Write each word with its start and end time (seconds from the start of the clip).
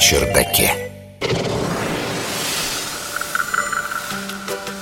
чердаке. 0.00 0.72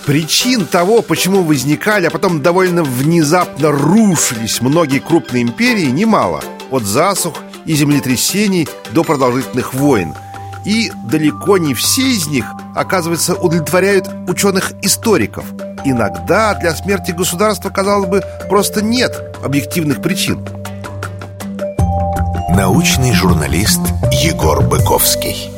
Причин 0.06 0.66
того, 0.66 1.02
почему 1.02 1.42
возникали, 1.42 2.06
а 2.06 2.10
потом 2.10 2.40
довольно 2.40 2.84
внезапно 2.84 3.72
рушились 3.72 4.60
многие 4.60 5.00
крупные 5.00 5.42
империи, 5.42 5.86
немало. 5.86 6.42
От 6.70 6.84
засух 6.84 7.34
и 7.66 7.74
землетрясений 7.74 8.68
до 8.92 9.02
продолжительных 9.02 9.74
войн. 9.74 10.14
И 10.64 10.92
далеко 11.04 11.58
не 11.58 11.74
все 11.74 12.02
из 12.02 12.28
них, 12.28 12.46
оказывается, 12.74 13.34
удовлетворяют 13.34 14.08
ученых-историков. 14.28 15.44
Иногда 15.84 16.54
для 16.54 16.74
смерти 16.74 17.10
государства, 17.10 17.70
казалось 17.70 18.08
бы, 18.08 18.22
просто 18.48 18.80
нет 18.80 19.36
объективных 19.42 20.00
причин. 20.00 20.46
Научный 22.58 23.14
журналист 23.14 23.78
Егор 24.10 24.66
Быковский. 24.66 25.48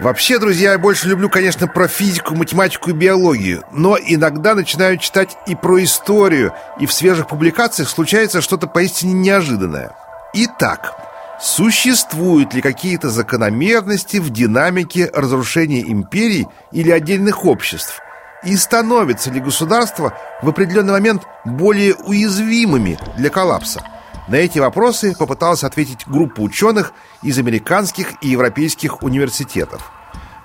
Вообще, 0.00 0.40
друзья, 0.40 0.72
я 0.72 0.78
больше 0.80 1.06
люблю, 1.06 1.30
конечно, 1.30 1.68
про 1.68 1.86
физику, 1.86 2.34
математику 2.34 2.90
и 2.90 2.92
биологию, 2.92 3.62
но 3.70 3.96
иногда 3.96 4.56
начинаю 4.56 4.96
читать 4.96 5.36
и 5.46 5.54
про 5.54 5.84
историю, 5.84 6.52
и 6.80 6.86
в 6.86 6.92
свежих 6.92 7.28
публикациях 7.28 7.88
случается 7.88 8.40
что-то 8.40 8.66
поистине 8.66 9.12
неожиданное. 9.12 9.94
Итак, 10.32 10.96
существуют 11.40 12.54
ли 12.54 12.60
какие-то 12.60 13.08
закономерности 13.08 14.16
в 14.16 14.30
динамике 14.30 15.08
разрушения 15.14 15.82
империй 15.82 16.48
или 16.72 16.90
отдельных 16.90 17.44
обществ? 17.44 18.00
И 18.44 18.56
становятся 18.56 19.30
ли 19.30 19.40
государства 19.40 20.16
в 20.42 20.48
определенный 20.48 20.92
момент 20.92 21.22
более 21.44 21.94
уязвимыми 21.94 22.98
для 23.16 23.30
коллапса? 23.30 23.82
На 24.28 24.36
эти 24.36 24.58
вопросы 24.58 25.14
попыталась 25.18 25.64
ответить 25.64 26.06
группа 26.06 26.40
ученых 26.40 26.92
из 27.22 27.38
американских 27.38 28.14
и 28.20 28.28
европейских 28.28 29.02
университетов. 29.02 29.90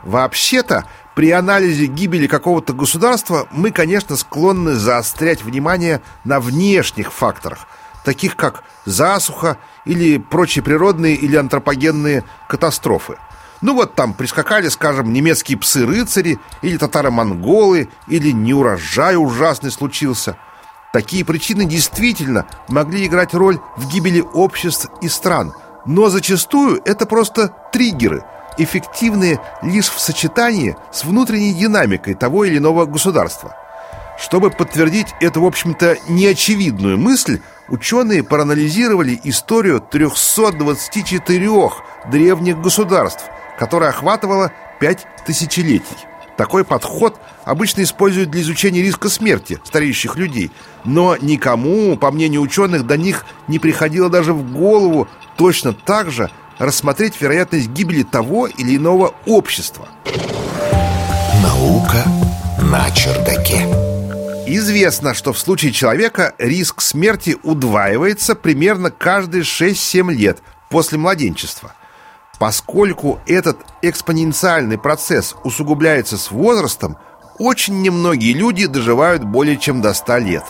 Вообще-то, 0.03 0.85
при 1.15 1.31
анализе 1.31 1.87
гибели 1.87 2.27
какого-то 2.27 2.73
государства 2.73 3.47
мы, 3.51 3.71
конечно, 3.71 4.15
склонны 4.15 4.75
заострять 4.75 5.43
внимание 5.43 6.01
на 6.23 6.39
внешних 6.39 7.11
факторах, 7.11 7.67
таких 8.05 8.37
как 8.37 8.63
засуха 8.85 9.57
или 9.83 10.17
прочие 10.17 10.63
природные 10.63 11.15
или 11.15 11.35
антропогенные 11.35 12.23
катастрофы. 12.47 13.17
Ну 13.61 13.75
вот 13.75 13.95
там 13.95 14.13
прискакали, 14.13 14.69
скажем, 14.69 15.11
немецкие 15.11 15.57
псы-рыцари, 15.57 16.39
или 16.61 16.77
татаро-монголы, 16.77 17.89
или 18.07 18.31
неурожай 18.31 19.15
ужасный 19.17 19.71
случился. 19.71 20.37
Такие 20.93 21.25
причины 21.25 21.65
действительно 21.65 22.47
могли 22.67 23.05
играть 23.05 23.33
роль 23.33 23.59
в 23.77 23.89
гибели 23.89 24.21
обществ 24.21 24.89
и 25.01 25.09
стран, 25.09 25.53
но 25.85 26.09
зачастую 26.09 26.81
это 26.85 27.05
просто 27.05 27.53
триггеры– 27.71 28.23
эффективны 28.59 29.39
лишь 29.61 29.89
в 29.89 29.99
сочетании 29.99 30.75
с 30.91 31.03
внутренней 31.05 31.53
динамикой 31.53 32.13
того 32.13 32.45
или 32.45 32.57
иного 32.57 32.85
государства. 32.85 33.55
Чтобы 34.19 34.51
подтвердить 34.51 35.07
эту, 35.21 35.41
в 35.41 35.45
общем-то, 35.45 35.97
неочевидную 36.09 36.97
мысль, 36.97 37.39
ученые 37.69 38.21
проанализировали 38.21 39.19
историю 39.23 39.79
324 39.79 41.71
древних 42.11 42.59
государств, 42.59 43.23
которая 43.59 43.89
охватывала 43.89 44.53
5 44.79 45.05
тысячелетий. 45.25 45.97
Такой 46.37 46.63
подход 46.63 47.19
обычно 47.43 47.83
используют 47.83 48.31
для 48.31 48.41
изучения 48.41 48.81
риска 48.81 49.09
смерти 49.09 49.59
стареющих 49.65 50.15
людей, 50.15 50.51
но 50.85 51.17
никому, 51.17 51.97
по 51.97 52.09
мнению 52.09 52.39
ученых, 52.39 52.87
до 52.87 52.95
них 52.95 53.25
не 53.49 53.59
приходило 53.59 54.09
даже 54.09 54.31
в 54.31 54.53
голову 54.53 55.09
точно 55.35 55.73
так 55.73 56.09
же 56.09 56.31
рассмотреть 56.57 57.19
вероятность 57.19 57.67
гибели 57.67 58.03
того 58.03 58.47
или 58.47 58.77
иного 58.77 59.13
общества. 59.25 59.89
Наука 61.43 62.05
на 62.61 62.89
чердаке. 62.91 63.67
Известно, 64.47 65.13
что 65.13 65.33
в 65.33 65.39
случае 65.39 65.73
человека 65.73 66.33
риск 66.37 66.79
смерти 66.79 67.35
удваивается 67.43 68.35
примерно 68.35 68.89
каждые 68.89 69.43
6-7 69.43 70.13
лет 70.13 70.39
после 70.69 70.97
младенчества. 70.97 71.73
Поскольку 72.39 73.19
этот 73.27 73.57
экспоненциальный 73.81 74.77
процесс 74.77 75.35
усугубляется 75.43 76.17
с 76.17 76.31
возрастом, 76.31 76.97
очень 77.37 77.81
немногие 77.81 78.33
люди 78.33 78.65
доживают 78.65 79.23
более 79.23 79.57
чем 79.57 79.81
до 79.81 79.93
100 79.93 80.17
лет. 80.17 80.43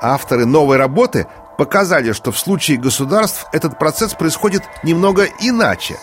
Авторы 0.00 0.46
новой 0.46 0.78
работы 0.78 1.26
показали, 1.58 2.12
что 2.12 2.32
в 2.32 2.38
случае 2.38 2.78
государств 2.78 3.46
этот 3.52 3.78
процесс 3.78 4.14
происходит 4.14 4.62
немного 4.82 5.26
иначе. 5.40 5.98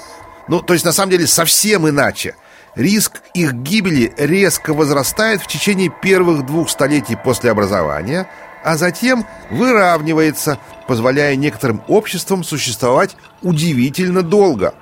Ну, 0.47 0.61
то 0.61 0.73
есть, 0.73 0.85
на 0.85 0.91
самом 0.91 1.11
деле, 1.11 1.25
совсем 1.25 1.89
иначе. 1.89 2.35
Риск 2.75 3.21
их 3.33 3.53
гибели 3.53 4.13
резко 4.17 4.73
возрастает 4.73 5.41
в 5.41 5.47
течение 5.47 5.89
первых 5.89 6.45
двух 6.45 6.69
столетий 6.69 7.15
после 7.15 7.49
образования, 7.49 8.27
а 8.63 8.77
затем 8.77 9.25
выравнивается, 9.49 10.59
позволяя 10.87 11.35
некоторым 11.35 11.81
обществам 11.87 12.43
существовать 12.43 13.15
удивительно 13.41 14.21
долго. 14.21 14.75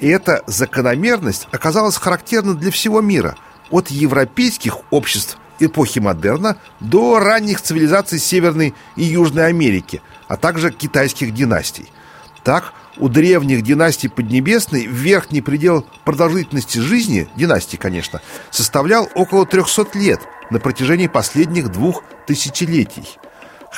И 0.00 0.08
эта 0.08 0.42
закономерность 0.46 1.48
оказалась 1.52 1.96
характерна 1.96 2.54
для 2.54 2.70
всего 2.70 3.00
мира, 3.00 3.36
от 3.70 3.88
европейских 3.88 4.78
обществ 4.90 5.38
эпохи 5.58 5.98
модерна 5.98 6.56
до 6.80 7.18
ранних 7.18 7.60
цивилизаций 7.60 8.18
Северной 8.18 8.74
и 8.94 9.04
Южной 9.04 9.46
Америки, 9.46 10.02
а 10.28 10.36
также 10.36 10.70
китайских 10.70 11.32
династий. 11.32 11.90
Так, 12.44 12.72
у 12.98 13.08
древних 13.08 13.62
династий 13.62 14.08
Поднебесной 14.08 14.86
верхний 14.86 15.42
предел 15.42 15.86
продолжительности 16.04 16.78
жизни, 16.78 17.28
династии, 17.36 17.76
конечно, 17.76 18.20
составлял 18.50 19.08
около 19.14 19.46
300 19.46 19.98
лет 19.98 20.20
на 20.50 20.60
протяжении 20.60 21.08
последних 21.08 21.70
двух 21.70 22.04
тысячелетий. 22.26 23.18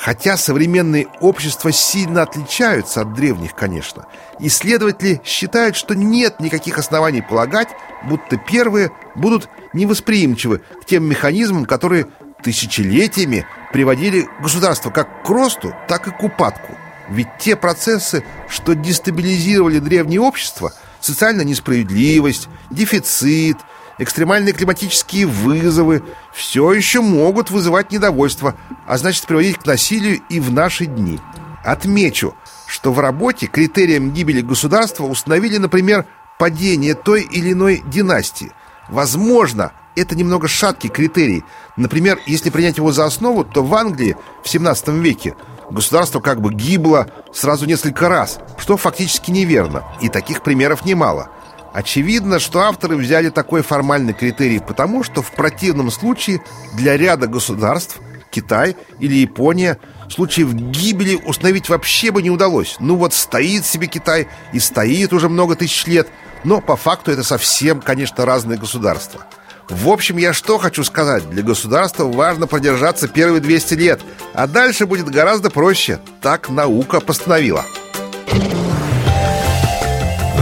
Хотя 0.00 0.36
современные 0.36 1.08
общества 1.20 1.72
сильно 1.72 2.22
отличаются 2.22 3.00
от 3.00 3.14
древних, 3.14 3.56
конечно, 3.56 4.06
исследователи 4.38 5.20
считают, 5.24 5.74
что 5.74 5.94
нет 5.96 6.38
никаких 6.38 6.78
оснований 6.78 7.20
полагать, 7.20 7.68
будто 8.04 8.36
первые 8.36 8.92
будут 9.16 9.48
невосприимчивы 9.72 10.62
к 10.80 10.84
тем 10.84 11.04
механизмам, 11.04 11.64
которые 11.64 12.06
тысячелетиями 12.44 13.44
приводили 13.72 14.28
государство 14.40 14.90
как 14.90 15.24
к 15.24 15.28
росту, 15.28 15.74
так 15.88 16.06
и 16.06 16.12
к 16.12 16.22
упадку. 16.22 16.76
Ведь 17.08 17.28
те 17.40 17.56
процессы, 17.56 18.22
что 18.48 18.74
дестабилизировали 18.74 19.80
древнее 19.80 20.20
общество, 20.20 20.72
социальная 21.00 21.44
несправедливость, 21.44 22.48
дефицит– 22.70 23.58
экстремальные 23.98 24.54
климатические 24.54 25.26
вызовы 25.26 26.02
все 26.32 26.72
еще 26.72 27.00
могут 27.00 27.50
вызывать 27.50 27.92
недовольство, 27.92 28.54
а 28.86 28.96
значит 28.96 29.26
приводить 29.26 29.58
к 29.58 29.66
насилию 29.66 30.20
и 30.28 30.40
в 30.40 30.52
наши 30.52 30.86
дни. 30.86 31.20
Отмечу, 31.64 32.34
что 32.66 32.92
в 32.92 33.00
работе 33.00 33.46
критерием 33.46 34.12
гибели 34.12 34.40
государства 34.40 35.04
установили, 35.04 35.58
например, 35.58 36.06
падение 36.38 36.94
той 36.94 37.22
или 37.22 37.52
иной 37.52 37.82
династии. 37.86 38.52
Возможно, 38.88 39.72
это 39.96 40.14
немного 40.14 40.46
шаткий 40.46 40.88
критерий. 40.88 41.44
Например, 41.76 42.18
если 42.26 42.50
принять 42.50 42.76
его 42.76 42.92
за 42.92 43.04
основу, 43.04 43.44
то 43.44 43.64
в 43.64 43.74
Англии 43.74 44.16
в 44.44 44.48
17 44.48 44.88
веке 44.88 45.34
государство 45.70 46.20
как 46.20 46.40
бы 46.40 46.54
гибло 46.54 47.10
сразу 47.34 47.66
несколько 47.66 48.08
раз, 48.08 48.38
что 48.56 48.76
фактически 48.76 49.30
неверно, 49.30 49.84
и 50.00 50.08
таких 50.08 50.42
примеров 50.42 50.84
немало– 50.84 51.30
Очевидно, 51.72 52.38
что 52.38 52.60
авторы 52.60 52.96
взяли 52.96 53.28
такой 53.28 53.62
формальный 53.62 54.14
критерий, 54.14 54.58
потому 54.58 55.02
что 55.02 55.22
в 55.22 55.32
противном 55.32 55.90
случае 55.90 56.40
для 56.74 56.96
ряда 56.96 57.26
государств, 57.26 58.00
Китай 58.30 58.76
или 58.98 59.14
Япония, 59.16 59.78
случаев 60.08 60.52
гибели 60.52 61.16
установить 61.16 61.68
вообще 61.68 62.10
бы 62.10 62.22
не 62.22 62.30
удалось. 62.30 62.76
Ну 62.80 62.96
вот 62.96 63.14
стоит 63.14 63.64
себе 63.64 63.86
Китай 63.86 64.28
и 64.52 64.58
стоит 64.58 65.12
уже 65.12 65.28
много 65.28 65.56
тысяч 65.56 65.86
лет, 65.86 66.08
но 66.44 66.60
по 66.60 66.76
факту 66.76 67.10
это 67.10 67.22
совсем, 67.22 67.80
конечно, 67.80 68.24
разные 68.24 68.58
государства. 68.58 69.24
В 69.68 69.88
общем, 69.90 70.16
я 70.16 70.32
что 70.32 70.56
хочу 70.56 70.82
сказать. 70.82 71.28
Для 71.28 71.42
государства 71.42 72.04
важно 72.04 72.46
продержаться 72.46 73.06
первые 73.06 73.40
200 73.40 73.74
лет, 73.74 74.00
а 74.32 74.46
дальше 74.46 74.86
будет 74.86 75.10
гораздо 75.10 75.50
проще. 75.50 76.00
Так 76.22 76.48
наука 76.48 77.00
постановила. 77.00 77.64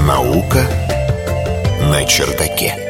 Наука 0.07 0.65
на 1.87 2.05
чердаке. 2.05 2.86